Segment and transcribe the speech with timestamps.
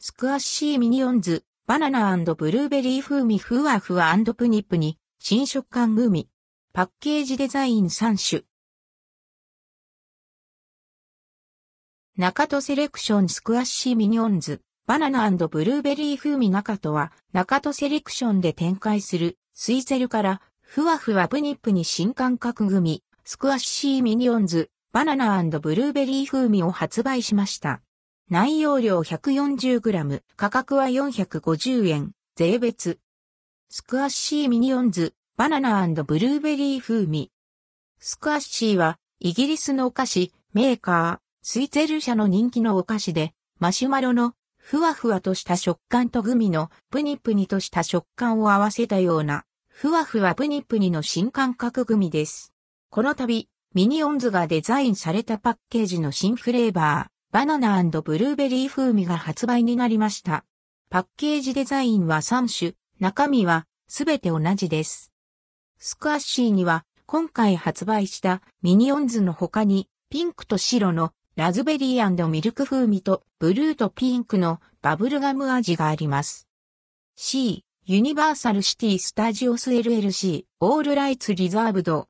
[0.00, 6.28] スクワッシーミニオンズ、バナナブルーベリー風味ふわふわプニプニ、新食感グミ。
[6.72, 8.44] パッケージデザイン3種。
[12.16, 27.82] nakatoセレクションスクワッシーミニオンズ、バナナブルーベリー風味 nakatoは、 nakatoセレクションで展開する、スイツェルから、ふわふわプニプニ新感覚グミ、スクワッシーミニオンズ、バナナブルーベリー風味を発売しました。
[28.30, 32.98] 内容量 140g、価格は450円、税別。
[33.70, 37.30] スクワッシーミニオンズ、バナナブルーベリー風味。
[37.98, 52.52] スクワッシーは、イギリスのお菓子、メーカー、スイツェル社の人気のお菓子で、マシュマロのふわふわとした食感とグミのプニプニとした食感を合わせたような、ふわふわプニプニの新感覚グミです。
[52.90, 60.44] この度、ミニオンズがデザインされたパッケージの新フレーバー、バナナブルーベリー風味が発売になりました。
[60.90, 65.12] パッケージデザインは3種、中身はすべて同じです。
[65.78, 76.48] スクワッシーには今回発売したミニオンズの他にピンクと白のラズベリーミルク風味とブルーとピンクのバブルガム味があります。
[77.14, 82.06] C、 Universal City Studios LLC、All Rights Reservedド、